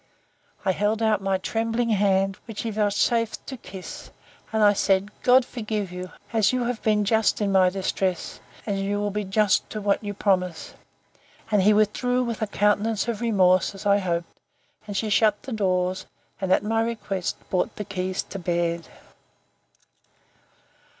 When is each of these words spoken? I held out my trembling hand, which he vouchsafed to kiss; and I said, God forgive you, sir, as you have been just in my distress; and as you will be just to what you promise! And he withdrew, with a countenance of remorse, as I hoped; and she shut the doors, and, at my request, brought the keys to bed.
I 0.65 0.71
held 0.71 1.03
out 1.03 1.21
my 1.21 1.37
trembling 1.37 1.89
hand, 1.89 2.39
which 2.45 2.63
he 2.63 2.71
vouchsafed 2.71 3.45
to 3.45 3.55
kiss; 3.55 4.09
and 4.51 4.63
I 4.63 4.73
said, 4.73 5.11
God 5.21 5.45
forgive 5.45 5.91
you, 5.91 6.05
sir, 6.07 6.13
as 6.33 6.51
you 6.51 6.63
have 6.63 6.81
been 6.81 7.05
just 7.05 7.39
in 7.39 7.51
my 7.51 7.69
distress; 7.69 8.39
and 8.65 8.77
as 8.77 8.81
you 8.81 8.99
will 8.99 9.11
be 9.11 9.23
just 9.23 9.69
to 9.69 9.79
what 9.79 10.03
you 10.03 10.15
promise! 10.15 10.73
And 11.51 11.61
he 11.61 11.71
withdrew, 11.71 12.23
with 12.23 12.41
a 12.41 12.47
countenance 12.47 13.07
of 13.07 13.21
remorse, 13.21 13.75
as 13.75 13.85
I 13.85 13.99
hoped; 13.99 14.33
and 14.87 14.97
she 14.97 15.11
shut 15.11 15.43
the 15.43 15.53
doors, 15.53 16.07
and, 16.41 16.51
at 16.51 16.63
my 16.63 16.81
request, 16.81 17.37
brought 17.51 17.75
the 17.75 17.85
keys 17.85 18.23
to 18.23 18.39
bed. 18.39 18.87